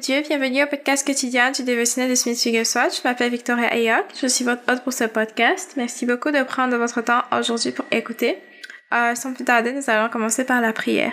Dieu, 0.00 0.22
bienvenue 0.26 0.62
au 0.62 0.66
podcast 0.66 1.06
quotidien 1.06 1.50
du 1.50 1.62
dévotionnel 1.62 2.08
de 2.08 2.14
Smith 2.14 2.40
Wigglesworth. 2.42 2.96
Je 2.96 3.06
m'appelle 3.06 3.30
Victoria 3.30 3.70
Ayok, 3.70 4.06
je 4.18 4.28
suis 4.28 4.46
votre 4.46 4.62
hôte 4.66 4.82
pour 4.82 4.94
ce 4.94 5.04
podcast. 5.04 5.74
Merci 5.76 6.06
beaucoup 6.06 6.30
de 6.30 6.42
prendre 6.42 6.74
votre 6.78 7.02
temps 7.02 7.20
aujourd'hui 7.38 7.72
pour 7.72 7.84
écouter. 7.90 8.38
Euh, 8.94 9.14
sans 9.14 9.34
plus 9.34 9.44
tarder, 9.44 9.72
nous 9.72 9.82
allons 9.88 10.08
commencer 10.08 10.44
par 10.44 10.62
la 10.62 10.72
prière. 10.72 11.12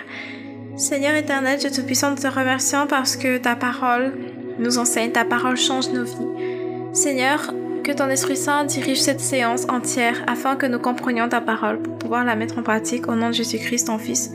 Seigneur 0.78 1.14
éternel, 1.16 1.58
Dieu 1.58 1.70
Tout-Puissant, 1.70 2.12
nous 2.12 2.16
te 2.16 2.28
remercions 2.28 2.86
parce 2.86 3.16
que 3.16 3.36
ta 3.36 3.56
parole 3.56 4.14
nous 4.58 4.78
enseigne, 4.78 5.12
ta 5.12 5.26
parole 5.26 5.58
change 5.58 5.90
nos 5.90 6.04
vies. 6.04 6.94
Seigneur, 6.94 7.52
que 7.84 7.92
ton 7.92 8.08
Esprit 8.08 8.38
Saint 8.38 8.64
dirige 8.64 9.02
cette 9.02 9.20
séance 9.20 9.66
entière 9.68 10.24
afin 10.26 10.56
que 10.56 10.64
nous 10.64 10.78
comprenions 10.78 11.28
ta 11.28 11.42
parole 11.42 11.82
pour 11.82 11.98
pouvoir 11.98 12.24
la 12.24 12.36
mettre 12.36 12.56
en 12.56 12.62
pratique 12.62 13.06
au 13.08 13.16
nom 13.16 13.28
de 13.28 13.34
Jésus-Christ, 13.34 13.88
ton 13.88 13.98
Fils. 13.98 14.30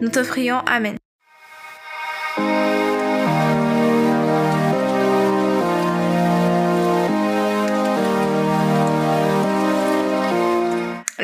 Nous 0.00 0.08
t'offrions 0.08 0.58
Amen. 0.66 0.96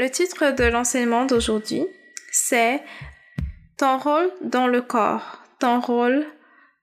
Le 0.08 0.12
titre 0.12 0.56
de 0.56 0.64
l'enseignement 0.64 1.26
d'aujourd'hui, 1.26 1.84
c'est 2.32 2.80
Ton 3.76 3.98
rôle 3.98 4.30
dans 4.42 4.66
le 4.66 4.80
corps. 4.80 5.42
Ton 5.58 5.80
rôle 5.80 6.24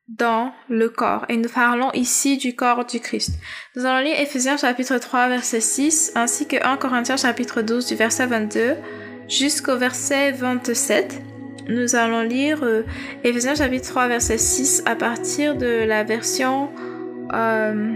dans 0.07 0.53
le 0.69 0.89
corps. 0.89 1.25
Et 1.27 1.37
nous 1.37 1.49
parlons 1.49 1.91
ici 1.93 2.37
du 2.37 2.55
corps 2.55 2.85
du 2.85 2.99
Christ. 2.99 3.31
Nous 3.75 3.83
allons 3.83 4.05
lire 4.05 4.19
Ephésiens 4.19 4.57
chapitre 4.57 4.99
3 4.99 5.29
verset 5.29 5.59
6 5.59 6.11
ainsi 6.13 6.47
que 6.47 6.63
1 6.63 6.77
Corinthiens 6.77 7.17
chapitre 7.17 7.63
12 7.63 7.87
du 7.87 7.95
verset 7.95 8.27
22 8.27 8.75
jusqu'au 9.27 9.75
verset 9.75 10.31
27. 10.31 11.19
Nous 11.67 11.95
allons 11.95 12.21
lire 12.21 12.59
euh, 12.61 12.83
Ephésiens 13.23 13.55
chapitre 13.55 13.89
3 13.89 14.07
verset 14.07 14.37
6 14.37 14.83
à 14.85 14.95
partir 14.95 15.55
de 15.55 15.83
la 15.87 16.03
version 16.03 16.69
euh, 17.33 17.91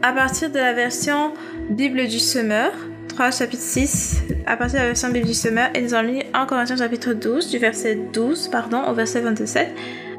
à 0.00 0.12
partir 0.12 0.48
de 0.52 0.58
la 0.60 0.74
version 0.74 1.34
Bible 1.70 2.06
du 2.06 2.20
semeur 2.20 2.70
3 3.14 3.30
chapitre 3.30 3.62
6 3.62 4.22
à 4.44 4.56
partir 4.56 4.80
de 4.80 4.82
la 4.82 4.86
version 4.88 5.08
Bible 5.08 5.28
du 5.28 5.34
semeur 5.34 5.68
et 5.72 5.82
nous 5.82 5.94
allons 5.94 6.14
lire 6.14 6.24
1 6.34 6.46
Corinthiens 6.46 6.76
chapitre 6.76 7.12
12 7.12 7.48
du 7.48 7.58
verset 7.58 7.96
12 8.12 8.48
pardon 8.48 8.82
au 8.88 8.92
verset 8.92 9.20
27 9.20 9.68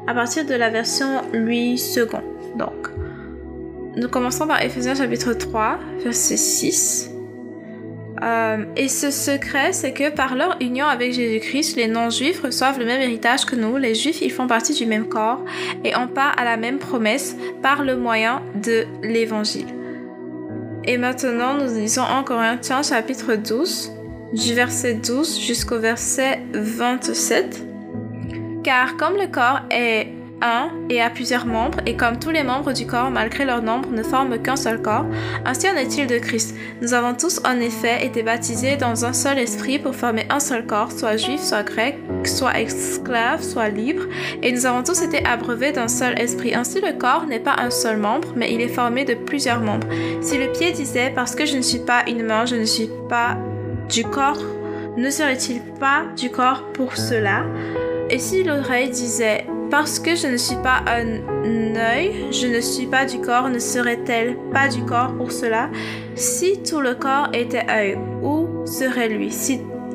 à 0.06 0.14
partir 0.14 0.46
de 0.46 0.54
la 0.54 0.70
version 0.70 1.20
Louis 1.34 1.74
II. 1.94 2.06
Donc, 2.56 2.88
nous 3.96 4.08
commençons 4.08 4.46
par 4.46 4.62
Ephésiens 4.62 4.94
chapitre 4.94 5.34
3 5.34 5.78
verset 6.04 6.38
6. 6.38 7.10
Euh, 8.22 8.64
et 8.76 8.88
ce 8.88 9.10
secret, 9.10 9.74
c'est 9.74 9.92
que 9.92 10.08
par 10.08 10.34
leur 10.34 10.56
union 10.62 10.86
avec 10.86 11.12
Jésus-Christ, 11.12 11.76
les 11.76 11.88
non-juifs 11.88 12.40
reçoivent 12.40 12.78
le 12.78 12.86
même 12.86 13.02
héritage 13.02 13.44
que 13.44 13.56
nous. 13.56 13.76
Les 13.76 13.94
juifs, 13.94 14.22
ils 14.22 14.32
font 14.32 14.46
partie 14.46 14.72
du 14.72 14.86
même 14.86 15.06
corps 15.06 15.44
et 15.84 15.94
on 15.96 16.08
part 16.08 16.34
à 16.38 16.46
la 16.46 16.56
même 16.56 16.78
promesse 16.78 17.36
par 17.60 17.84
le 17.84 17.94
moyen 17.94 18.40
de 18.54 18.86
l'évangile. 19.02 19.66
Et 20.88 20.98
maintenant, 20.98 21.54
nous 21.54 21.74
lisons 21.74 22.02
en 22.02 22.22
Corinthiens 22.22 22.82
chapitre 22.82 23.34
12, 23.34 23.90
du 24.32 24.54
verset 24.54 24.94
12 24.94 25.40
jusqu'au 25.40 25.80
verset 25.80 26.40
27. 26.52 27.66
Car 28.62 28.96
comme 28.96 29.16
le 29.16 29.26
corps 29.26 29.62
est 29.70 30.15
un 30.42 30.70
et 30.90 31.00
a 31.00 31.10
plusieurs 31.10 31.46
membres, 31.46 31.78
et 31.86 31.96
comme 31.96 32.18
tous 32.18 32.30
les 32.30 32.42
membres 32.42 32.72
du 32.72 32.86
corps, 32.86 33.10
malgré 33.10 33.44
leur 33.44 33.62
nombre, 33.62 33.90
ne 33.90 34.02
forment 34.02 34.38
qu'un 34.38 34.56
seul 34.56 34.80
corps, 34.80 35.06
ainsi 35.44 35.68
en 35.68 35.76
est-il 35.76 36.06
de 36.06 36.18
Christ. 36.18 36.54
Nous 36.82 36.94
avons 36.94 37.14
tous 37.14 37.40
en 37.44 37.58
effet 37.60 38.04
été 38.04 38.22
baptisés 38.22 38.76
dans 38.76 39.04
un 39.04 39.12
seul 39.12 39.38
esprit 39.38 39.78
pour 39.78 39.94
former 39.94 40.26
un 40.30 40.40
seul 40.40 40.66
corps, 40.66 40.92
soit 40.92 41.16
juif, 41.16 41.40
soit 41.40 41.62
grec, 41.62 41.98
soit 42.24 42.58
esclave, 42.60 43.42
soit 43.42 43.68
libre, 43.68 44.02
et 44.42 44.52
nous 44.52 44.66
avons 44.66 44.82
tous 44.82 45.02
été 45.02 45.24
abreuvés 45.24 45.72
d'un 45.72 45.88
seul 45.88 46.18
esprit. 46.20 46.54
Ainsi 46.54 46.80
le 46.80 46.92
corps 46.92 47.26
n'est 47.26 47.40
pas 47.40 47.56
un 47.58 47.70
seul 47.70 47.96
membre, 47.96 48.28
mais 48.36 48.52
il 48.52 48.60
est 48.60 48.68
formé 48.68 49.04
de 49.04 49.14
plusieurs 49.14 49.60
membres. 49.60 49.88
Si 50.20 50.38
le 50.38 50.52
pied 50.52 50.72
disait, 50.72 51.12
parce 51.14 51.34
que 51.34 51.46
je 51.46 51.56
ne 51.56 51.62
suis 51.62 51.80
pas 51.80 52.04
une 52.06 52.22
main, 52.22 52.46
je 52.46 52.56
ne 52.56 52.64
suis 52.64 52.90
pas 53.08 53.36
du 53.88 54.04
corps, 54.04 54.42
ne 54.96 55.10
serait-il 55.10 55.60
pas 55.78 56.04
du 56.16 56.30
corps 56.30 56.62
pour 56.72 56.96
cela? 56.96 57.44
Et 58.08 58.18
si 58.18 58.44
l'oreille 58.44 58.90
disait, 58.90 59.46
parce 59.70 59.98
que 59.98 60.14
je 60.14 60.26
ne 60.28 60.36
suis 60.36 60.56
pas 60.56 60.82
un 60.86 61.76
œil, 61.76 62.26
je 62.30 62.46
ne 62.46 62.60
suis 62.60 62.86
pas 62.86 63.04
du 63.04 63.20
corps, 63.20 63.48
ne 63.48 63.58
serait-elle 63.58 64.36
pas 64.52 64.68
du 64.68 64.82
corps 64.84 65.14
pour 65.16 65.32
cela? 65.32 65.70
Si 66.14 66.62
tout 66.62 66.80
le 66.80 66.94
corps 66.94 67.28
était 67.32 67.66
œil, 67.70 67.98
où 68.22 68.66
serait 68.66 69.08
lui? 69.08 69.30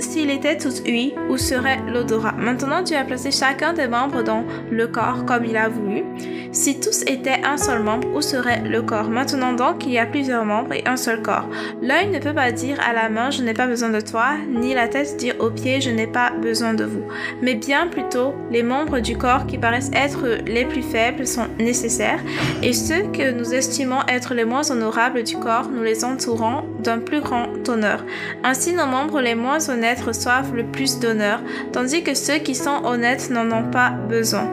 S'il 0.02 0.30
était 0.30 0.58
tout 0.58 0.74
huile, 0.86 1.14
où 1.30 1.38
serait 1.38 1.80
l'odorat 1.88 2.34
Maintenant, 2.34 2.82
Dieu 2.82 2.98
a 2.98 3.04
placé 3.04 3.32
chacun 3.32 3.74
des 3.74 3.88
membres 3.88 4.24
dans 4.24 4.44
le 4.70 4.88
corps 4.88 5.26
comme 5.26 5.46
il 5.46 5.58
a 5.58 5.70
voulu. 5.70 6.04
Si 6.52 6.80
tous 6.80 7.04
étaient 7.04 7.42
un 7.46 7.56
seul 7.58 7.82
membre, 7.82 8.10
où 8.14 8.22
serait 8.22 8.62
le 8.62 8.82
corps? 8.82 9.10
Maintenant 9.10 9.54
donc, 9.54 9.86
il 9.86 9.94
y 9.94 9.98
a 9.98 10.06
plusieurs 10.06 10.44
membres 10.44 10.74
et 10.74 10.84
un 10.86 10.98
seul 10.98 11.22
corps. 11.22 11.48
L'œil 11.82 12.10
ne 12.10 12.20
peut 12.20 12.34
pas 12.34 12.52
dire 12.52 12.78
à 12.86 12.94
la 12.94 13.10
main, 13.10 13.30
je 13.30 13.42
n'ai 13.42 13.54
pas 13.54 13.68
besoin 13.68 13.90
de 13.90 14.02
toi, 14.02 14.34
ni 14.50 14.74
la 14.74 14.90
tête 14.90 15.16
dire 15.18 15.36
aux 15.40 15.50
pieds, 15.50 15.80
je 15.80 15.92
n'ai 15.92 16.08
pas 16.08 16.32
besoin 16.32 16.74
de 16.74 16.84
vous. 16.84 17.04
Mais 17.42 17.56
bien 17.56 17.88
plutôt, 17.88 18.34
les 18.52 18.64
membres 18.64 19.00
du 19.00 19.18
corps 19.18 19.46
qui 19.46 19.58
paraissent 19.58 19.92
être 19.94 20.28
les 20.46 20.66
plus 20.66 20.82
faibles 20.82 21.26
sont 21.26 21.48
nécessaires, 21.58 22.20
et 22.62 22.74
ceux 22.74 23.04
que 23.14 23.32
nous 23.32 23.54
estimons 23.54 24.02
être 24.08 24.34
les 24.34 24.46
moins 24.46 24.70
honorables 24.70 25.24
du 25.24 25.38
corps, 25.38 25.70
nous 25.70 25.84
les 25.84 26.04
entourons 26.04 26.66
d'un 26.80 27.00
plus 27.00 27.22
grand 27.22 27.48
honneur. 27.70 28.04
Ainsi, 28.44 28.74
nos 28.74 28.88
membres 28.88 29.22
les 29.22 29.36
moins 29.36 29.70
honnêtes 29.70 29.91
reçoivent 30.00 30.56
le 30.56 30.64
plus 30.64 31.00
d'honneur, 31.00 31.42
tandis 31.74 32.04
que 32.04 32.14
ceux 32.14 32.38
qui 32.38 32.56
sont 32.56 32.86
honnêtes 32.86 33.30
n'en 33.30 33.52
ont 33.52 33.70
pas 33.70 33.90
besoin. 33.90 34.50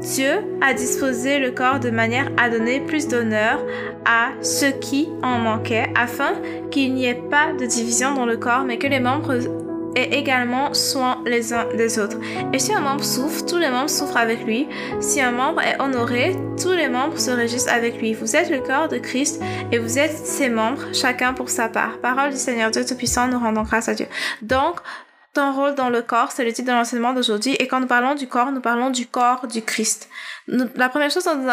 Dieu 0.00 0.44
a 0.60 0.74
disposé 0.74 1.38
le 1.38 1.50
corps 1.50 1.80
de 1.80 1.90
manière 1.90 2.30
à 2.36 2.50
donner 2.50 2.80
plus 2.80 3.08
d'honneur 3.08 3.64
à 4.04 4.28
ceux 4.42 4.70
qui 4.70 5.08
en 5.22 5.38
manquaient, 5.38 5.90
afin 5.96 6.34
qu'il 6.70 6.94
n'y 6.94 7.06
ait 7.06 7.22
pas 7.30 7.52
de 7.58 7.64
division 7.66 8.14
dans 8.14 8.26
le 8.26 8.36
corps, 8.36 8.64
mais 8.64 8.78
que 8.78 8.86
les 8.86 9.00
membres 9.00 9.38
aient 9.96 10.18
également 10.18 10.74
soin 10.74 11.22
les 11.24 11.52
uns 11.52 11.66
des 11.74 11.98
autres. 11.98 12.18
Et 12.52 12.58
si 12.58 12.72
un 12.72 12.80
membre 12.80 13.04
souffre, 13.04 13.44
tous 13.44 13.56
les 13.56 13.70
membres 13.70 13.90
souffrent 13.90 14.16
avec 14.16 14.44
lui. 14.44 14.68
Si 15.00 15.20
un 15.20 15.32
membre 15.32 15.62
est 15.62 15.80
honoré, 15.80 16.36
tous 16.60 16.72
les 16.72 16.88
membres 16.88 17.18
se 17.18 17.30
réjouissent 17.30 17.68
avec 17.68 18.00
lui. 18.00 18.14
Vous 18.14 18.36
êtes 18.36 18.50
le 18.50 18.60
corps 18.60 18.88
de 18.88 18.98
Christ 18.98 19.42
et 19.72 19.78
vous 19.78 19.98
êtes 19.98 20.16
ses 20.16 20.48
membres, 20.48 20.82
chacun 20.92 21.32
pour 21.32 21.50
sa 21.50 21.68
part. 21.68 21.98
Parole 21.98 22.30
du 22.30 22.36
Seigneur 22.36 22.70
Dieu 22.70 22.84
Tout-Puissant, 22.84 23.28
nous 23.28 23.38
rendons 23.38 23.62
grâce 23.62 23.88
à 23.88 23.94
Dieu. 23.94 24.06
Donc, 24.42 24.76
ton 25.32 25.52
rôle 25.52 25.74
dans 25.74 25.90
le 25.90 26.02
corps, 26.02 26.32
c'est 26.32 26.44
le 26.44 26.52
titre 26.52 26.68
de 26.68 26.72
l'enseignement 26.72 27.12
d'aujourd'hui. 27.12 27.54
Et 27.58 27.66
quand 27.68 27.80
nous 27.80 27.86
parlons 27.86 28.14
du 28.14 28.26
corps, 28.26 28.52
nous 28.52 28.60
parlons 28.60 28.90
du 28.90 29.06
corps 29.06 29.46
du 29.46 29.62
Christ. 29.62 30.08
la 30.48 30.88
première 30.88 31.10
chose 31.10 31.24
dont 31.24 31.36
nous 31.36 31.50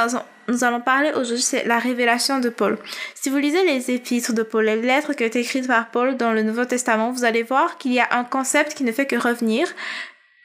allons, 0.61 0.81
parler 0.81 1.11
aujourd'hui, 1.11 1.41
c'est 1.41 1.65
la 1.65 1.79
révélation 1.79 2.39
de 2.39 2.49
Paul. 2.49 2.77
Si 3.15 3.29
vous 3.29 3.37
lisez 3.37 3.63
les 3.65 3.91
épîtres 3.91 4.33
de 4.33 4.43
Paul, 4.43 4.65
les 4.65 4.81
lettres 4.81 5.13
qui 5.13 5.23
ont 5.23 5.27
été 5.27 5.39
écrites 5.39 5.67
par 5.67 5.89
Paul 5.89 6.17
dans 6.17 6.31
le 6.31 6.43
Nouveau 6.43 6.65
Testament, 6.65 7.11
vous 7.11 7.25
allez 7.25 7.43
voir 7.43 7.77
qu'il 7.77 7.93
y 7.93 7.99
a 7.99 8.07
un 8.11 8.23
concept 8.23 8.73
qui 8.73 8.83
ne 8.83 8.91
fait 8.91 9.05
que 9.05 9.15
revenir 9.15 9.67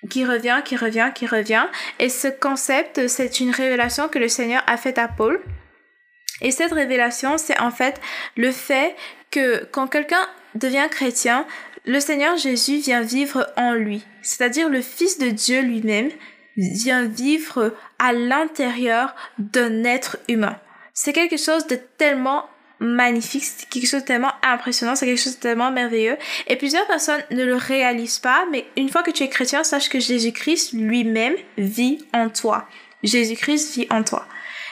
qui 0.08 0.24
revient, 0.24 0.60
qui 0.64 0.76
revient, 0.76 1.10
qui 1.14 1.26
revient. 1.26 1.66
Et 1.98 2.08
ce 2.08 2.28
concept, 2.28 3.08
c'est 3.08 3.40
une 3.40 3.50
révélation 3.50 4.08
que 4.08 4.18
le 4.18 4.28
Seigneur 4.28 4.62
a 4.66 4.76
faite 4.76 4.98
à 4.98 5.08
Paul. 5.08 5.40
Et 6.40 6.50
cette 6.50 6.72
révélation, 6.72 7.36
c'est 7.36 7.58
en 7.60 7.70
fait 7.70 8.00
le 8.36 8.52
fait 8.52 8.94
que 9.30 9.64
quand 9.72 9.88
quelqu'un 9.88 10.28
devient 10.54 10.86
chrétien, 10.90 11.46
le 11.84 12.00
Seigneur 12.00 12.36
Jésus 12.36 12.78
vient 12.78 13.02
vivre 13.02 13.46
en 13.56 13.72
lui, 13.72 14.04
c'est-à-dire 14.22 14.68
le 14.68 14.82
Fils 14.82 15.18
de 15.18 15.30
Dieu 15.30 15.62
lui-même 15.62 16.10
vient 16.58 17.05
vivre 17.06 17.75
à 17.99 18.12
l'intérieur 18.12 19.14
d'un 19.38 19.84
être 19.84 20.19
humain. 20.28 20.58
C'est 20.93 21.12
quelque 21.12 21.37
chose 21.37 21.66
de 21.69 21.78
tellement 21.96 22.44
magnifique, 22.81 23.44
c'est 23.44 23.69
quelque 23.69 23.87
chose 23.87 24.02
de 24.02 24.06
tellement 24.06 24.32
impressionnant, 24.43 24.94
c'est 24.94 25.06
quelque 25.06 25.22
chose 25.22 25.37
de 25.37 25.40
tellement 25.40 25.70
merveilleux. 25.70 26.16
Et 26.46 26.56
plusieurs 26.56 26.87
personnes 26.87 27.22
ne 27.31 27.44
le 27.44 27.56
réalisent 27.56 28.19
pas, 28.19 28.44
mais 28.50 28.66
une 28.76 28.88
fois 28.88 29.02
que 29.02 29.10
tu 29.10 29.22
es 29.22 29.28
chrétien, 29.28 29.64
sache 29.64 29.88
que 29.88 30.00
Jésus-Christ 30.00 30.72
lui-même 30.75 31.34
vit 31.56 32.05
en 32.12 32.28
toi. 32.28 32.69
Jésus-Christ 33.02 33.75
vit 33.76 33.87
en 33.90 34.02
toi. 34.02 34.26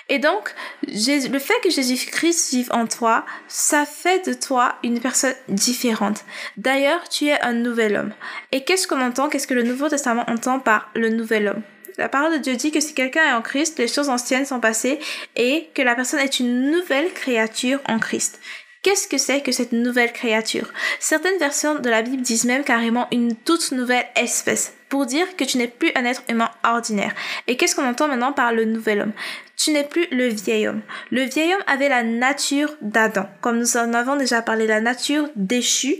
Et 0.08 0.20
donc, 0.20 0.54
le 0.82 1.38
fait 1.38 1.60
que 1.64 1.70
Jésus-Christ 1.70 2.54
vive 2.54 2.72
en 2.72 2.86
toi, 2.86 3.24
ça 3.48 3.84
fait 3.84 4.24
de 4.24 4.34
toi 4.34 4.76
une 4.84 5.00
personne 5.00 5.34
différente. 5.48 6.24
D'ailleurs, 6.56 7.08
tu 7.08 7.26
es 7.26 7.40
un 7.42 7.54
nouvel 7.54 7.96
homme. 7.96 8.12
Et 8.52 8.62
qu'est-ce 8.62 8.86
qu'on 8.86 9.00
entend? 9.00 9.28
Qu'est-ce 9.28 9.48
que 9.48 9.54
le 9.54 9.64
Nouveau 9.64 9.88
Testament 9.88 10.24
entend 10.28 10.60
par 10.60 10.90
le 10.94 11.08
nouvel 11.08 11.48
homme? 11.48 11.62
La 11.98 12.08
parole 12.08 12.32
de 12.32 12.38
Dieu 12.38 12.56
dit 12.56 12.70
que 12.70 12.80
si 12.80 12.94
quelqu'un 12.94 13.24
est 13.24 13.32
en 13.32 13.42
Christ, 13.42 13.78
les 13.78 13.88
choses 13.88 14.08
anciennes 14.08 14.46
sont 14.46 14.60
passées 14.60 14.98
et 15.34 15.68
que 15.74 15.82
la 15.82 15.94
personne 15.94 16.20
est 16.20 16.40
une 16.40 16.70
nouvelle 16.70 17.12
créature 17.12 17.80
en 17.88 17.98
Christ. 17.98 18.40
Qu'est-ce 18.82 19.08
que 19.08 19.18
c'est 19.18 19.40
que 19.40 19.50
cette 19.50 19.72
nouvelle 19.72 20.12
créature? 20.12 20.72
Certaines 21.00 21.38
versions 21.38 21.76
de 21.80 21.90
la 21.90 22.02
Bible 22.02 22.22
disent 22.22 22.44
même 22.44 22.62
carrément 22.62 23.08
une 23.10 23.34
toute 23.34 23.72
nouvelle 23.72 24.06
espèce, 24.14 24.74
pour 24.88 25.06
dire 25.06 25.34
que 25.36 25.42
tu 25.42 25.58
n'es 25.58 25.66
plus 25.66 25.90
un 25.96 26.04
être 26.04 26.22
humain 26.28 26.50
ordinaire. 26.62 27.12
Et 27.48 27.56
qu'est-ce 27.56 27.74
qu'on 27.74 27.88
entend 27.88 28.06
maintenant 28.06 28.32
par 28.32 28.52
le 28.52 28.64
nouvel 28.64 29.00
homme? 29.00 29.12
Tu 29.56 29.72
n'es 29.72 29.82
plus 29.82 30.06
le 30.12 30.28
vieil 30.28 30.68
homme. 30.68 30.82
Le 31.10 31.22
vieil 31.22 31.52
homme 31.52 31.64
avait 31.66 31.88
la 31.88 32.04
nature 32.04 32.76
d'Adam, 32.80 33.28
comme 33.40 33.58
nous 33.58 33.76
en 33.76 33.92
avons 33.92 34.14
déjà 34.14 34.40
parlé, 34.40 34.68
la 34.68 34.80
nature 34.80 35.28
déchue, 35.34 35.96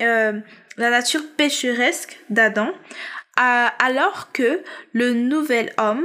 euh, 0.00 0.38
la 0.76 0.90
nature 0.90 1.22
pécheresque 1.36 2.20
d'Adam, 2.30 2.70
alors 3.38 4.32
que 4.32 4.62
le 4.92 5.12
nouvel 5.12 5.72
homme 5.78 6.04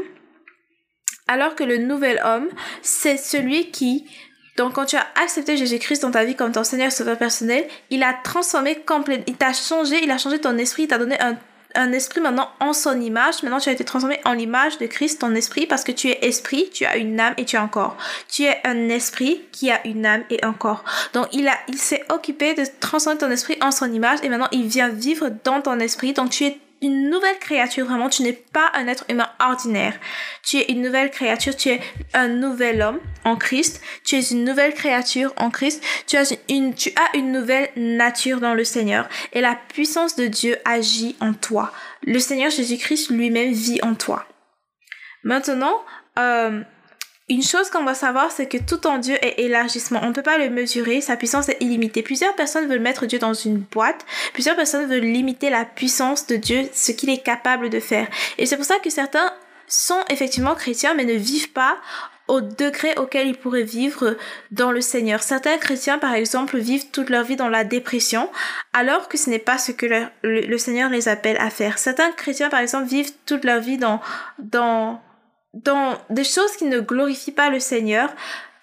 Alors 1.28 1.56
que 1.56 1.64
le 1.64 1.78
nouvel 1.78 2.22
homme, 2.24 2.48
c'est 2.82 3.18
celui 3.18 3.72
qui 3.72 4.06
donc, 4.56 4.74
quand 4.74 4.86
tu 4.86 4.96
as 4.96 5.08
accepté 5.20 5.58
Jésus-Christ 5.58 6.04
dans 6.04 6.12
ta 6.12 6.24
vie 6.26 6.36
comme 6.36 6.52
ton 6.52 6.64
Seigneur 6.64 6.92
Sauveur 6.92 7.18
personnel, 7.18 7.66
il 7.90 8.04
a 8.04 8.14
transformé 8.14 8.76
complètement, 8.76 9.26
il 9.26 9.36
t'a 9.36 9.52
changé, 9.52 10.04
il 10.04 10.12
a 10.12 10.20
changé 10.20 10.38
ton 10.38 10.60
esprit, 10.60 10.84
il 10.84 10.88
t'a 10.88 11.00
donné 11.00 11.20
un 11.20 11.36
un 11.76 11.92
esprit 11.92 12.22
maintenant 12.22 12.50
en 12.60 12.74
son 12.74 13.00
image. 13.00 13.44
Maintenant, 13.44 13.60
tu 13.60 13.70
as 13.70 13.72
été 13.72 13.84
transformé 13.84 14.20
en 14.26 14.34
l'image 14.34 14.78
de 14.78 14.86
Christ, 14.86 15.22
ton 15.22 15.34
esprit, 15.36 15.66
parce 15.66 15.84
que 15.84 15.92
tu 15.92 16.10
es 16.10 16.20
esprit, 16.26 16.70
tu 16.72 16.86
as 16.86 16.98
une 16.98 17.20
âme 17.20 17.34
et 17.38 17.46
tu 17.46 17.58
as 17.58 17.62
un 17.62 17.68
corps. 17.68 17.98
Tu 18.30 18.44
es 18.44 18.60
un 18.64 18.90
esprit 18.90 19.42
qui 19.52 19.72
a 19.72 19.86
une 19.86 20.06
âme 20.06 20.24
et 20.30 20.44
un 20.44 20.54
corps. 20.54 20.84
Donc, 21.14 21.28
il 21.34 21.48
a, 21.48 21.58
il 21.68 21.78
s'est 21.78 22.04
occupé 22.10 22.54
de 22.54 22.64
transformer 22.80 23.18
ton 23.18 23.32
esprit 23.32 23.58
en 23.62 23.72
son 23.72 23.92
image 23.92 24.20
et 24.24 24.30
maintenant, 24.30 24.50
il 24.52 24.68
vient 24.68 24.90
vivre 24.90 25.30
dans 25.44 25.62
ton 25.62 25.80
esprit. 25.80 26.14
Donc, 26.14 26.32
tu 26.32 26.46
es 26.46 26.58
une 26.84 27.10
nouvelle 27.10 27.40
créature, 27.40 27.86
vraiment, 27.86 28.10
tu 28.10 28.22
n'es 28.24 28.34
pas 28.34 28.70
un 28.74 28.88
être 28.88 29.06
humain 29.10 29.30
ordinaire. 29.40 29.98
Tu 30.44 30.58
es 30.58 30.66
une 30.70 30.82
nouvelle 30.82 31.10
créature, 31.10 31.56
tu 31.56 31.70
es 31.70 31.80
un 32.14 32.28
nouvel 32.28 32.82
homme 32.82 33.00
en 33.24 33.38
Christ, 33.38 33.82
tu 34.04 34.16
es 34.16 34.22
une 34.22 34.44
nouvelle 34.44 34.74
créature 34.74 35.34
en 35.38 35.50
Christ, 35.50 35.82
tu 36.06 36.18
as 36.18 36.36
une, 36.50 36.76
tu 36.76 36.90
as 36.90 37.18
une 37.18 37.32
nouvelle 37.32 37.70
nature 37.78 38.42
dans 38.42 38.54
le 38.54 38.66
Seigneur 38.66 39.08
et 39.32 39.40
la 39.40 39.56
puissance 39.56 40.18
de 40.18 40.28
Dieu 40.28 40.58
agit 40.66 41.16
en 41.22 41.34
toi. 41.34 41.72
Le 42.06 42.20
Seigneur 42.20 42.52
Jésus-Christ 42.52 43.10
lui-même 43.10 43.54
vit 43.54 43.80
en 43.82 43.96
toi. 43.96 44.26
Maintenant, 45.24 45.82
euh, 46.20 46.62
une 47.30 47.44
chose 47.44 47.70
qu'on 47.70 47.84
doit 47.84 47.94
savoir, 47.94 48.32
c'est 48.32 48.48
que 48.48 48.58
tout 48.58 48.86
en 48.86 48.98
Dieu 48.98 49.16
est 49.22 49.40
élargissement. 49.40 50.02
On 50.04 50.10
ne 50.10 50.14
peut 50.14 50.24
pas 50.24 50.38
le 50.38 50.50
mesurer, 50.50 51.00
sa 51.00 51.16
puissance 51.16 51.48
est 51.50 51.58
illimitée. 51.62 52.04
Plusieurs 52.04 52.36
personnes 52.36 52.68
veulent 52.68 52.80
mettre 52.80 53.06
Dieu 53.06 53.20
dans 53.20 53.34
une 53.34 53.60
boîte, 53.60 54.06
plusieurs 54.34 54.58
personnes 54.58 54.90
veulent 54.90 55.04
limiter 55.04 55.50
la 55.50 55.64
puissance 55.64 56.28
de 56.28 56.36
Dieu, 56.36 56.68
ce 56.74 56.92
qu'il 56.92 57.10
est 57.10 57.24
capable 57.24 57.70
de 57.70 57.80
faire. 57.80 58.08
Et 58.38 58.46
c'est 58.46 58.58
pour 58.58 58.66
ça 58.66 58.80
que 58.80 58.90
certains 58.90 59.32
sont 59.68 60.04
effectivement 60.10 60.56
chrétiens, 60.56 60.94
mais 60.94 61.06
ne 61.06 61.14
vivent 61.14 61.52
pas 61.52 61.78
au 62.28 62.42
degré 62.42 62.94
auquel 62.98 63.28
ils 63.28 63.38
pourraient 63.38 63.64
vivre 63.64 64.18
dans 64.52 64.72
le 64.72 64.82
Seigneur. 64.82 65.24
Certains 65.24 65.58
chrétiens, 65.58 66.00
par 66.00 66.14
exemple, 66.14 66.58
vivent 66.58 66.90
toute 66.92 67.10
leur 67.10 67.24
vie 67.24 67.36
dans 67.36 67.50
la 67.50 67.64
dépression, 67.64 68.30
alors 68.72 69.10
que 69.10 69.18
ce 69.18 69.30
n'est 69.30 69.40
pas 69.40 69.58
ce 69.58 69.72
que 69.72 69.86
le, 70.24 70.58
Seigneur 70.58 70.90
les 70.90 71.08
appelle 71.08 71.38
à 71.40 71.50
faire. 71.50 71.78
Certains 71.78 72.12
chrétiens, 72.12 72.50
par 72.50 72.62
exemple, 72.62 72.88
vivent 72.88 73.12
toute 73.26 73.44
leur 73.44 73.60
vie 73.60 73.78
dans, 73.78 74.00
dans 74.40 75.02
dans 75.54 75.98
des 76.10 76.24
choses 76.24 76.56
qui 76.58 76.66
ne 76.66 76.80
glorifient 76.80 77.32
pas 77.32 77.50
le 77.50 77.60
Seigneur, 77.60 78.10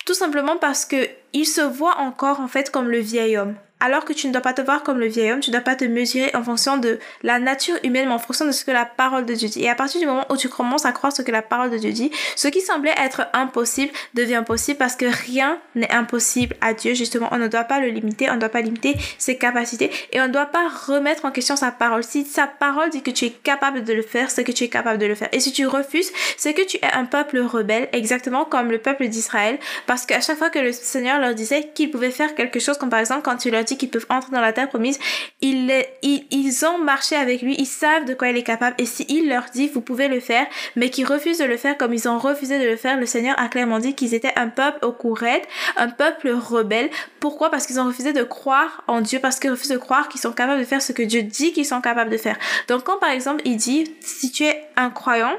tout 0.06 0.14
simplement 0.14 0.56
parce 0.56 0.84
que 0.84 1.08
il 1.32 1.46
se 1.46 1.60
voit 1.60 1.98
encore 1.98 2.40
en 2.40 2.48
fait 2.48 2.70
comme 2.70 2.88
le 2.88 2.98
vieil 2.98 3.37
homme 3.37 3.54
alors 3.81 4.05
que 4.05 4.12
tu 4.12 4.29
ne 4.29 4.32
dois 4.32 4.43
pas 4.43 4.53
te 4.53 4.61
voir 4.61 4.82
comme 4.82 4.99
le 4.99 5.06
vieil 5.06 5.32
homme, 5.32 5.41
tu 5.41 5.50
ne 5.50 5.56
dois 5.56 5.65
pas 5.65 5.75
te 5.75 5.85
mesurer 5.85 6.31
en 6.35 6.43
fonction 6.43 6.77
de 6.77 6.99
la 7.23 7.38
nature 7.38 7.77
humaine, 7.82 8.09
mais 8.09 8.15
en 8.15 8.19
fonction 8.19 8.44
de 8.44 8.53
ce 8.53 8.65
que 8.65 8.71
la 8.71 8.85
parole 8.85 9.27
de 9.27 9.35
Dieu 9.35 9.49
dit. 9.49 9.62
Et 9.62 9.71
à 9.71 9.75
partir 9.75 10.00
du 10.00 10.06
moment 10.06 10.27
où 10.31 10.37
tu 10.37 10.49
commences 10.49 10.85
à 10.85 10.93
croire 10.93 11.12
ce 11.15 11.23
que 11.23 11.32
la 11.32 11.43
parole 11.43 11.71
de 11.71 11.79
Dieu 11.79 11.93
dit, 11.93 12.11
ce 12.37 12.49
qui 12.49 12.61
semblait 12.61 12.94
être 12.99 13.27
impossible 13.32 13.93
devient 14.15 14.43
possible 14.47 14.79
parce 14.79 14.97
que 14.97 15.06
rien 15.06 15.59
n'est 15.75 15.91
impossible 15.91 16.56
à 16.61 16.75
Dieu. 16.75 16.94
Justement, 16.94 17.29
on 17.32 17.38
ne 17.38 17.49
doit 17.49 17.65
pas 17.65 17.81
le 17.81 17.88
limiter, 17.88 18.31
on 18.31 18.35
ne 18.35 18.41
doit 18.41 18.49
pas 18.49 18.61
limiter 18.61 18.97
ses 19.19 19.37
capacités 19.37 19.91
et 20.12 20.21
on 20.21 20.29
ne 20.29 20.32
doit 20.32 20.47
pas 20.47 20.69
remettre 20.69 21.25
en 21.25 21.31
question 21.31 21.56
sa 21.56 21.71
parole. 21.71 22.05
Si 22.05 22.25
sa 22.25 22.47
parole 22.47 22.91
dit 22.91 23.03
que 23.03 23.11
tu 23.11 23.25
es 23.27 23.31
capable 23.31 23.85
de 23.85 23.93
le 23.93 24.03
faire, 24.03 24.31
c'est 24.31 24.44
que 24.44 24.53
tu 24.53 24.65
es 24.65 24.69
capable 24.69 24.99
de 24.99 25.06
le 25.06 25.15
faire. 25.15 25.29
Et 25.32 25.41
si 25.41 25.53
tu 25.53 25.67
refuses, 25.67 26.11
c'est 26.37 26.53
que 26.55 26.62
tu 26.62 26.77
es 26.79 26.93
un 26.93 27.06
peuple 27.06 27.38
rebelle, 27.38 27.88
exactement 27.93 28.44
comme 28.44 28.71
le 28.71 28.79
peuple 28.79 29.09
d'Israël, 29.09 29.59
parce 29.87 30.06
qu'à 30.06 30.21
chaque 30.21 30.38
fois 30.38 30.50
que 30.50 30.59
le 30.59 30.73
Seigneur 30.73 31.19
leur 31.19 31.35
disait 31.35 31.71
qu'ils 31.75 31.91
pouvaient 31.91 32.11
faire 32.11 32.35
quelque 32.35 32.61
chose, 32.61 32.77
comme 32.77 32.91
par 32.91 33.00
exemple 33.00 33.23
quand 33.23 33.37
tu 33.37 33.50
leur 33.50 33.65
qu'ils 33.76 33.90
peuvent 33.90 34.06
entrer 34.08 34.32
dans 34.32 34.40
la 34.40 34.52
terre 34.52 34.69
promise, 34.69 34.99
ils, 35.40 35.84
ils, 36.02 36.25
ils 36.31 36.64
ont 36.64 36.78
marché 36.78 37.17
avec 37.17 37.43
lui, 37.43 37.55
ils 37.58 37.67
savent 37.67 38.05
de 38.05 38.14
quoi 38.14 38.28
il 38.28 38.37
est 38.37 38.43
capable. 38.43 38.75
Et 38.78 38.87
s'il 38.87 39.28
leur 39.28 39.44
dit, 39.52 39.69
vous 39.69 39.81
pouvez 39.81 40.08
le 40.08 40.20
faire, 40.20 40.46
mais 40.76 40.90
qu'ils 40.90 41.06
refusent 41.06 41.38
de 41.38 41.44
le 41.44 41.56
faire 41.56 41.76
comme 41.76 41.93
ils 41.94 42.08
ont 42.08 42.19
refusé 42.19 42.58
de 42.58 42.64
le 42.64 42.76
faire, 42.76 42.99
le 42.99 43.06
Seigneur 43.06 43.38
a 43.38 43.49
clairement 43.49 43.78
dit 43.78 43.94
qu'ils 43.94 44.14
étaient 44.14 44.32
un 44.37 44.49
peuple 44.49 44.84
au 44.84 44.93
courette, 44.93 45.46
un 45.76 45.88
peuple 45.88 46.31
rebelle. 46.31 46.90
Pourquoi? 47.20 47.50
Parce 47.50 47.67
qu'ils 47.67 47.81
ont 47.81 47.87
refusé 47.87 48.12
de 48.12 48.22
croire 48.22 48.82
en 48.87 49.00
Dieu, 49.00 49.19
parce 49.20 49.38
qu'ils 49.38 49.50
refusent 49.50 49.69
de 49.69 49.76
croire 49.78 50.08
qu'ils 50.08 50.20
sont 50.20 50.32
capables 50.32 50.61
de 50.61 50.67
faire 50.67 50.82
ce 50.82 50.93
que 50.93 51.02
Dieu 51.02 51.22
dit 51.22 51.52
qu'ils 51.52 51.67
sont 51.67 51.81
capables 51.81 52.11
de 52.11 52.17
faire. 52.17 52.38
Donc 52.69 52.84
quand 52.84 52.99
par 52.99 53.11
exemple 53.11 53.43
il 53.44 53.56
dit, 53.56 53.93
si 54.00 54.31
tu 54.31 54.44
es 54.44 54.64
un 54.76 54.90
croyant, 54.90 55.32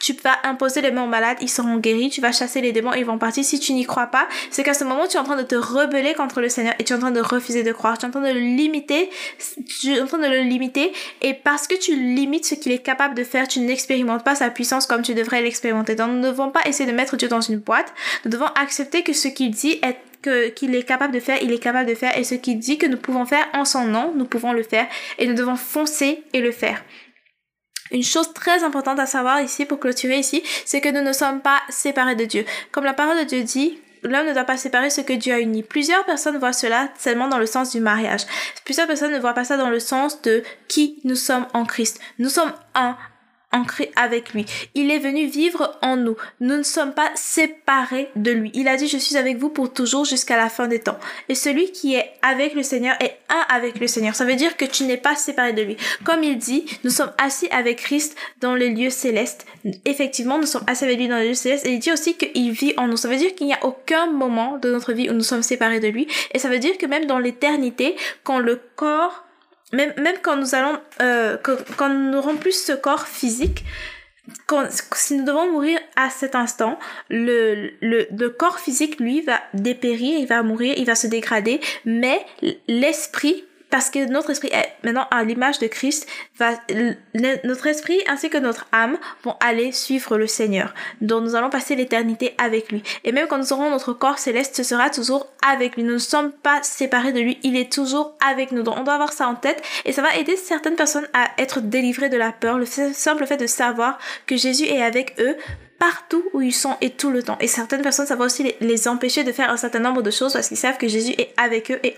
tu 0.00 0.14
vas 0.24 0.38
imposer 0.44 0.80
les 0.80 0.90
mains 0.90 1.04
aux 1.04 1.08
malades, 1.08 1.38
ils 1.40 1.48
seront 1.48 1.76
guéris, 1.76 2.10
tu 2.10 2.20
vas 2.20 2.32
chasser 2.32 2.60
les 2.60 2.72
démons, 2.72 2.92
ils 2.94 3.04
vont 3.04 3.18
partir. 3.18 3.44
Si 3.44 3.58
tu 3.58 3.72
n'y 3.72 3.84
crois 3.84 4.06
pas, 4.06 4.28
c'est 4.50 4.62
qu'à 4.62 4.74
ce 4.74 4.84
moment, 4.84 5.06
tu 5.06 5.16
es 5.16 5.20
en 5.20 5.24
train 5.24 5.36
de 5.36 5.42
te 5.42 5.54
rebeller 5.54 6.14
contre 6.14 6.40
le 6.40 6.48
Seigneur 6.48 6.74
et 6.78 6.84
tu 6.84 6.92
es 6.92 6.96
en 6.96 7.00
train 7.00 7.10
de 7.10 7.20
refuser 7.20 7.62
de 7.62 7.72
croire. 7.72 7.98
Tu 7.98 8.04
es 8.04 8.08
en 8.08 8.10
train 8.10 8.20
de 8.20 8.32
le 8.32 8.40
limiter, 8.40 9.10
tu 9.80 9.94
es 9.94 10.00
en 10.00 10.06
train 10.06 10.18
de 10.18 10.26
le 10.26 10.40
limiter 10.40 10.92
et 11.22 11.34
parce 11.34 11.66
que 11.66 11.74
tu 11.74 11.96
limites 11.96 12.46
ce 12.46 12.54
qu'il 12.54 12.72
est 12.72 12.82
capable 12.82 13.14
de 13.14 13.24
faire, 13.24 13.48
tu 13.48 13.60
n'expérimentes 13.60 14.24
pas 14.24 14.34
sa 14.34 14.50
puissance 14.50 14.86
comme 14.86 15.02
tu 15.02 15.14
devrais 15.14 15.42
l'expérimenter. 15.42 15.94
Donc, 15.94 16.10
nous 16.10 16.18
ne 16.18 16.30
devons 16.30 16.50
pas 16.50 16.60
essayer 16.66 16.90
de 16.90 16.94
mettre 16.94 17.16
Dieu 17.16 17.28
dans 17.28 17.40
une 17.40 17.58
boîte. 17.58 17.92
Nous 18.24 18.30
devons 18.30 18.46
accepter 18.60 19.02
que 19.02 19.12
ce 19.12 19.28
qu'il 19.28 19.50
dit 19.50 19.78
est 19.82 19.96
que 20.20 20.48
qu'il 20.48 20.74
est 20.74 20.82
capable 20.82 21.14
de 21.14 21.20
faire, 21.20 21.38
il 21.42 21.52
est 21.52 21.58
capable 21.58 21.88
de 21.88 21.94
faire 21.94 22.16
et 22.18 22.24
ce 22.24 22.34
qu'il 22.34 22.58
dit 22.58 22.76
que 22.76 22.86
nous 22.86 22.96
pouvons 22.96 23.24
faire 23.24 23.46
en 23.54 23.64
son 23.64 23.84
nom, 23.84 24.12
nous 24.16 24.24
pouvons 24.24 24.52
le 24.52 24.62
faire 24.62 24.86
et 25.18 25.26
nous 25.26 25.34
devons 25.34 25.56
foncer 25.56 26.24
et 26.32 26.40
le 26.40 26.50
faire. 26.50 26.82
Une 27.90 28.02
chose 28.02 28.32
très 28.32 28.64
importante 28.64 28.98
à 28.98 29.06
savoir 29.06 29.40
ici, 29.40 29.64
pour 29.64 29.80
clôturer 29.80 30.18
ici, 30.18 30.42
c'est 30.64 30.80
que 30.80 30.88
nous 30.88 31.02
ne 31.02 31.12
sommes 31.12 31.40
pas 31.40 31.60
séparés 31.68 32.16
de 32.16 32.24
Dieu. 32.24 32.44
Comme 32.72 32.84
la 32.84 32.94
parole 32.94 33.18
de 33.18 33.24
Dieu 33.24 33.42
dit, 33.42 33.78
l'homme 34.02 34.26
ne 34.26 34.32
doit 34.32 34.44
pas 34.44 34.56
séparer 34.56 34.90
ce 34.90 35.00
que 35.00 35.12
Dieu 35.12 35.34
a 35.34 35.40
uni. 35.40 35.62
Plusieurs 35.62 36.04
personnes 36.04 36.38
voient 36.38 36.52
cela 36.52 36.88
seulement 36.98 37.28
dans 37.28 37.38
le 37.38 37.46
sens 37.46 37.72
du 37.72 37.80
mariage. 37.80 38.22
Plusieurs 38.64 38.86
personnes 38.86 39.12
ne 39.12 39.18
voient 39.18 39.34
pas 39.34 39.44
ça 39.44 39.56
dans 39.56 39.70
le 39.70 39.80
sens 39.80 40.22
de 40.22 40.42
qui 40.68 40.98
nous 41.04 41.16
sommes 41.16 41.46
en 41.54 41.64
Christ. 41.64 42.00
Nous 42.18 42.28
sommes 42.28 42.52
un 42.74 42.96
ancré 43.52 43.90
avec 43.96 44.34
lui. 44.34 44.44
Il 44.74 44.90
est 44.90 44.98
venu 44.98 45.26
vivre 45.26 45.78
en 45.82 45.96
nous. 45.96 46.16
Nous 46.40 46.56
ne 46.56 46.62
sommes 46.62 46.92
pas 46.92 47.10
séparés 47.14 48.08
de 48.16 48.30
lui. 48.30 48.50
Il 48.54 48.68
a 48.68 48.76
dit, 48.76 48.88
je 48.88 48.98
suis 48.98 49.16
avec 49.16 49.38
vous 49.38 49.48
pour 49.48 49.72
toujours 49.72 50.04
jusqu'à 50.04 50.36
la 50.36 50.48
fin 50.48 50.66
des 50.66 50.80
temps. 50.80 50.98
Et 51.28 51.34
celui 51.34 51.72
qui 51.72 51.94
est 51.94 52.12
avec 52.22 52.54
le 52.54 52.62
Seigneur 52.62 52.96
est 53.00 53.18
un 53.30 53.44
avec 53.54 53.78
le 53.80 53.86
Seigneur. 53.86 54.14
Ça 54.14 54.24
veut 54.24 54.34
dire 54.34 54.56
que 54.56 54.64
tu 54.64 54.84
n'es 54.84 54.96
pas 54.96 55.16
séparé 55.16 55.52
de 55.52 55.62
lui. 55.62 55.76
Comme 56.04 56.22
il 56.22 56.36
dit, 56.36 56.64
nous 56.84 56.90
sommes 56.90 57.12
assis 57.18 57.48
avec 57.50 57.78
Christ 57.78 58.16
dans 58.40 58.54
les 58.54 58.70
lieux 58.70 58.90
célestes. 58.90 59.46
Effectivement, 59.84 60.38
nous 60.38 60.46
sommes 60.46 60.64
assis 60.66 60.84
avec 60.84 60.98
lui 60.98 61.08
dans 61.08 61.16
les 61.16 61.28
lieux 61.28 61.34
célestes. 61.34 61.66
Et 61.66 61.72
il 61.72 61.78
dit 61.78 61.92
aussi 61.92 62.14
qu'il 62.16 62.52
vit 62.52 62.74
en 62.76 62.86
nous. 62.86 62.96
Ça 62.96 63.08
veut 63.08 63.16
dire 63.16 63.34
qu'il 63.34 63.46
n'y 63.46 63.54
a 63.54 63.64
aucun 63.64 64.06
moment 64.06 64.58
de 64.58 64.70
notre 64.70 64.92
vie 64.92 65.08
où 65.08 65.14
nous 65.14 65.22
sommes 65.22 65.42
séparés 65.42 65.80
de 65.80 65.88
lui. 65.88 66.06
Et 66.32 66.38
ça 66.38 66.48
veut 66.48 66.58
dire 66.58 66.76
que 66.76 66.86
même 66.86 67.06
dans 67.06 67.18
l'éternité, 67.18 67.96
quand 68.24 68.38
le 68.38 68.60
corps 68.76 69.24
même, 69.72 69.92
même 69.96 70.16
quand 70.22 70.36
nous 70.36 70.54
allons, 70.54 70.78
euh, 71.00 71.36
quand, 71.76 71.88
nous 71.88 72.10
n'aurons 72.10 72.36
plus 72.36 72.52
ce 72.52 72.72
corps 72.72 73.06
physique, 73.06 73.64
quand, 74.46 74.66
si 74.70 75.16
nous 75.16 75.24
devons 75.24 75.50
mourir 75.50 75.78
à 75.96 76.10
cet 76.10 76.34
instant, 76.34 76.78
le, 77.08 77.70
le, 77.80 78.06
le 78.10 78.28
corps 78.30 78.58
physique, 78.58 79.00
lui, 79.00 79.22
va 79.22 79.40
dépérir, 79.54 80.18
il 80.18 80.26
va 80.26 80.42
mourir, 80.42 80.74
il 80.76 80.84
va 80.84 80.94
se 80.94 81.06
dégrader, 81.06 81.60
mais 81.84 82.24
l'esprit 82.66 83.44
parce 83.70 83.90
que 83.90 84.10
notre 84.10 84.30
esprit 84.30 84.48
est 84.48 84.74
maintenant 84.82 85.06
à 85.10 85.24
l'image 85.24 85.58
de 85.58 85.66
Christ, 85.66 86.08
notre 87.14 87.66
esprit 87.66 88.00
ainsi 88.06 88.30
que 88.30 88.38
notre 88.38 88.66
âme 88.72 88.98
vont 89.24 89.36
aller 89.40 89.72
suivre 89.72 90.16
le 90.16 90.26
Seigneur, 90.26 90.74
dont 91.00 91.20
nous 91.20 91.34
allons 91.34 91.50
passer 91.50 91.76
l'éternité 91.76 92.34
avec 92.38 92.72
lui. 92.72 92.82
Et 93.04 93.12
même 93.12 93.26
quand 93.26 93.38
nous 93.38 93.52
aurons 93.52 93.70
notre 93.70 93.92
corps 93.92 94.18
céleste, 94.18 94.56
ce 94.56 94.62
sera 94.62 94.90
toujours 94.90 95.26
avec 95.46 95.76
lui. 95.76 95.84
Nous 95.84 95.94
ne 95.94 95.98
sommes 95.98 96.32
pas 96.32 96.62
séparés 96.62 97.12
de 97.12 97.20
lui, 97.20 97.38
il 97.42 97.56
est 97.56 97.72
toujours 97.72 98.14
avec 98.26 98.52
nous. 98.52 98.62
Donc 98.62 98.76
on 98.78 98.84
doit 98.84 98.94
avoir 98.94 99.12
ça 99.12 99.28
en 99.28 99.34
tête 99.34 99.62
et 99.84 99.92
ça 99.92 100.02
va 100.02 100.16
aider 100.16 100.36
certaines 100.36 100.76
personnes 100.76 101.08
à 101.12 101.30
être 101.38 101.60
délivrées 101.60 102.08
de 102.08 102.16
la 102.16 102.32
peur, 102.32 102.58
le 102.58 102.66
simple 102.66 103.26
fait 103.26 103.36
de 103.36 103.46
savoir 103.46 103.98
que 104.26 104.36
Jésus 104.36 104.64
est 104.64 104.82
avec 104.82 105.14
eux 105.20 105.36
partout 105.78 106.24
où 106.32 106.40
ils 106.40 106.54
sont 106.54 106.76
et 106.80 106.90
tout 106.90 107.10
le 107.10 107.22
temps. 107.22 107.38
Et 107.40 107.46
certaines 107.46 107.82
personnes, 107.82 108.06
ça 108.06 108.16
va 108.16 108.24
aussi 108.24 108.54
les, 108.60 108.88
empêcher 108.88 109.24
de 109.24 109.32
faire 109.32 109.50
un 109.50 109.56
certain 109.56 109.78
nombre 109.78 110.02
de 110.02 110.10
choses 110.10 110.32
parce 110.32 110.48
qu'ils 110.48 110.56
savent 110.56 110.78
que 110.78 110.88
Jésus 110.88 111.14
est 111.18 111.32
avec 111.36 111.70
eux 111.70 111.78
et 111.84 111.96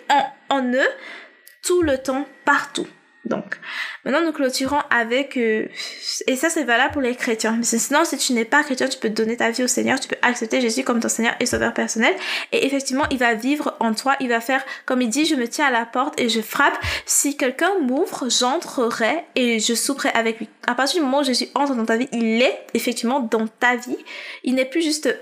en 0.48 0.62
eux 0.62 0.88
tout 1.62 1.82
le 1.82 1.98
temps, 1.98 2.26
partout. 2.44 2.86
Donc, 3.26 3.58
maintenant 4.04 4.22
nous 4.22 4.32
clôturons 4.32 4.80
avec, 4.88 5.36
euh, 5.36 5.68
et 6.26 6.36
ça 6.36 6.48
c'est 6.48 6.64
valable 6.64 6.92
pour 6.92 7.02
les 7.02 7.14
chrétiens. 7.14 7.56
Mais 7.58 7.64
sinon, 7.64 8.04
si 8.04 8.16
tu 8.16 8.32
n'es 8.32 8.46
pas 8.46 8.64
chrétien, 8.64 8.88
tu 8.88 8.98
peux 8.98 9.10
donner 9.10 9.36
ta 9.36 9.50
vie 9.50 9.62
au 9.62 9.66
Seigneur, 9.68 10.00
tu 10.00 10.08
peux 10.08 10.16
accepter 10.22 10.60
Jésus 10.60 10.84
comme 10.84 11.00
ton 11.00 11.10
Seigneur 11.10 11.34
et 11.38 11.44
Sauveur 11.44 11.74
personnel. 11.74 12.14
Et 12.52 12.66
effectivement, 12.66 13.04
il 13.10 13.18
va 13.18 13.34
vivre 13.34 13.76
en 13.78 13.92
toi, 13.92 14.16
il 14.20 14.28
va 14.30 14.40
faire, 14.40 14.64
comme 14.86 15.02
il 15.02 15.10
dit, 15.10 15.26
je 15.26 15.34
me 15.34 15.46
tiens 15.46 15.66
à 15.66 15.70
la 15.70 15.84
porte 15.84 16.18
et 16.18 16.30
je 16.30 16.40
frappe. 16.40 16.78
Si 17.04 17.36
quelqu'un 17.36 17.72
m'ouvre, 17.82 18.28
j'entrerai 18.30 19.24
et 19.36 19.60
je 19.60 19.74
souperai 19.74 20.08
avec 20.14 20.38
lui. 20.38 20.48
À 20.66 20.74
partir 20.74 21.00
du 21.00 21.04
moment 21.04 21.20
où 21.20 21.24
Jésus 21.24 21.48
entre 21.54 21.74
dans 21.74 21.84
ta 21.84 21.98
vie, 21.98 22.08
il 22.12 22.40
est 22.40 22.58
effectivement 22.72 23.20
dans 23.20 23.46
ta 23.46 23.76
vie. 23.76 23.98
Il 24.44 24.54
n'est 24.54 24.64
plus 24.64 24.82
juste 24.82 25.14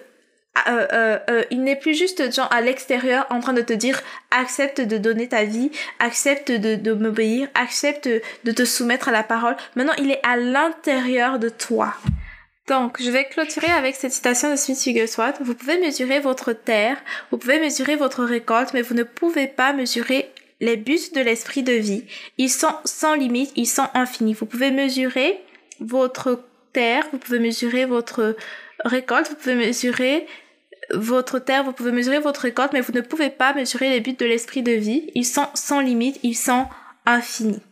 euh, 0.66 0.86
euh, 0.92 1.18
euh, 1.30 1.44
il 1.50 1.62
n'est 1.62 1.76
plus 1.76 1.94
juste 1.94 2.34
genre 2.34 2.52
à 2.52 2.60
l'extérieur 2.60 3.26
en 3.30 3.40
train 3.40 3.52
de 3.52 3.62
te 3.62 3.72
dire 3.72 4.00
accepte 4.30 4.80
de 4.80 4.98
donner 4.98 5.28
ta 5.28 5.44
vie, 5.44 5.70
accepte 5.98 6.50
de, 6.50 6.74
de 6.74 6.92
m'obéir, 6.92 7.48
accepte 7.54 8.08
de 8.08 8.52
te 8.52 8.64
soumettre 8.64 9.08
à 9.08 9.12
la 9.12 9.22
parole. 9.22 9.56
Maintenant, 9.76 9.94
il 9.98 10.10
est 10.10 10.20
à 10.22 10.36
l'intérieur 10.36 11.38
de 11.38 11.48
toi. 11.48 11.94
Donc, 12.68 13.00
je 13.00 13.10
vais 13.10 13.24
clôturer 13.24 13.70
avec 13.70 13.96
cette 13.96 14.12
citation 14.12 14.50
de 14.50 14.56
Smith 14.56 14.78
Wigglesworth. 14.84 15.36
Vous 15.40 15.54
pouvez 15.54 15.78
mesurer 15.78 16.20
votre 16.20 16.52
terre, 16.52 16.98
vous 17.30 17.38
pouvez 17.38 17.58
mesurer 17.60 17.96
votre 17.96 18.24
récolte, 18.24 18.74
mais 18.74 18.82
vous 18.82 18.94
ne 18.94 19.04
pouvez 19.04 19.46
pas 19.46 19.72
mesurer 19.72 20.30
les 20.60 20.76
buts 20.76 20.98
de 21.14 21.20
l'esprit 21.20 21.62
de 21.62 21.72
vie. 21.72 22.04
Ils 22.36 22.50
sont 22.50 22.74
sans 22.84 23.14
limite, 23.14 23.52
ils 23.56 23.66
sont 23.66 23.88
infinis. 23.94 24.34
Vous 24.34 24.44
pouvez 24.44 24.70
mesurer 24.70 25.40
votre 25.80 26.44
terre, 26.74 27.06
vous 27.12 27.18
pouvez 27.18 27.38
mesurer 27.38 27.86
votre 27.86 28.36
récolte, 28.84 29.30
vous 29.30 29.36
pouvez 29.36 29.54
mesurer 29.54 30.26
votre 30.94 31.38
terre, 31.38 31.64
vous 31.64 31.72
pouvez 31.72 31.92
mesurer 31.92 32.18
votre 32.18 32.42
récolte, 32.42 32.72
mais 32.72 32.80
vous 32.80 32.92
ne 32.92 33.00
pouvez 33.00 33.30
pas 33.30 33.54
mesurer 33.54 33.90
les 33.90 34.00
buts 34.00 34.16
de 34.18 34.24
l'esprit 34.24 34.62
de 34.62 34.72
vie. 34.72 35.10
Ils 35.14 35.26
sont 35.26 35.46
sans 35.54 35.80
limite, 35.80 36.18
ils 36.22 36.36
sont 36.36 36.66
infinis. 37.06 37.62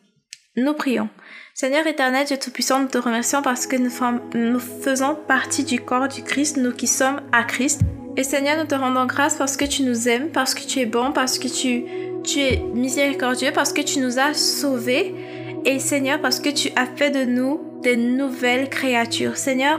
Nous 0.56 0.72
prions. 0.72 1.08
Seigneur 1.54 1.86
éternel, 1.86 2.26
Dieu 2.26 2.36
Tout-Puissant, 2.38 2.80
nous 2.80 2.88
te 2.88 2.98
remercions 2.98 3.40
parce 3.40 3.66
que 3.66 3.76
nous, 3.76 3.90
nous 4.34 4.60
faisons 4.60 5.14
partie 5.14 5.64
du 5.64 5.80
corps 5.80 6.08
du 6.08 6.22
Christ, 6.22 6.58
nous 6.58 6.72
qui 6.72 6.86
sommes 6.86 7.22
à 7.32 7.44
Christ. 7.44 7.80
Et 8.18 8.24
Seigneur, 8.24 8.58
nous 8.58 8.66
te 8.66 8.74
rendons 8.74 9.06
grâce 9.06 9.36
parce 9.36 9.56
que 9.56 9.64
tu 9.64 9.82
nous 9.82 10.08
aimes, 10.08 10.30
parce 10.30 10.54
que 10.54 10.66
tu 10.66 10.80
es 10.80 10.86
bon, 10.86 11.12
parce 11.12 11.38
que 11.38 11.48
tu, 11.48 11.84
tu 12.24 12.40
es 12.40 12.58
miséricordieux, 12.74 13.52
parce 13.54 13.72
que 13.72 13.82
tu 13.82 14.00
nous 14.00 14.18
as 14.18 14.34
sauvés. 14.34 15.14
Et 15.64 15.78
Seigneur, 15.78 16.20
parce 16.20 16.40
que 16.40 16.50
tu 16.50 16.70
as 16.76 16.86
fait 16.86 17.10
de 17.10 17.24
nous 17.24 17.60
des 17.86 17.96
nouvelles 17.96 18.68
créatures. 18.68 19.36
Seigneur, 19.36 19.78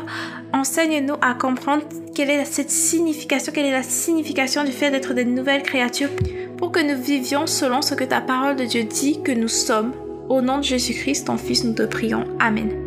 enseigne-nous 0.54 1.16
à 1.22 1.34
comprendre 1.34 1.84
quelle 2.16 2.30
est 2.30 2.46
cette 2.46 2.72
signification, 2.72 3.52
quelle 3.54 3.66
est 3.66 3.72
la 3.72 3.84
signification 3.84 4.64
du 4.64 4.72
fait 4.72 4.92
d'être 4.92 5.14
des 5.14 5.26
nouvelles 5.26 5.62
créatures 5.62 6.12
pour 6.58 6.72
que 6.72 6.80
nous 6.80 7.02
vivions 7.02 7.48
selon 7.48 7.82
ce 7.82 7.96
que 7.96 8.06
ta 8.06 8.22
parole 8.22 8.56
de 8.56 8.64
Dieu 8.64 8.86
dit 8.86 9.22
que 9.22 9.34
nous 9.34 9.50
sommes. 9.50 9.92
Au 10.30 10.42
nom 10.42 10.60
de 10.60 10.64
Jésus-Christ, 10.64 11.28
ton 11.28 11.38
Fils, 11.38 11.66
nous 11.66 11.74
te 11.74 11.84
prions. 11.84 12.24
Amen. 12.40 12.87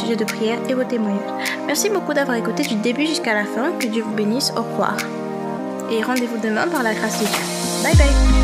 de 0.09 0.25
prière 0.25 0.59
et 0.69 0.73
vos 0.73 0.83
témoignages. 0.83 1.21
Merci 1.67 1.89
beaucoup 1.89 2.13
d'avoir 2.13 2.37
écouté 2.37 2.63
du 2.63 2.75
début 2.75 3.05
jusqu'à 3.05 3.33
la 3.33 3.45
fin. 3.45 3.71
Que 3.79 3.87
Dieu 3.87 4.03
vous 4.03 4.13
bénisse. 4.13 4.51
Au 4.57 4.61
revoir. 4.61 4.97
Et 5.91 6.01
rendez-vous 6.03 6.37
demain 6.37 6.67
par 6.67 6.83
la 6.83 6.93
grâce 6.93 7.19
de 7.19 7.25
Dieu. 7.25 7.83
Bye 7.83 7.95
bye. 7.95 8.40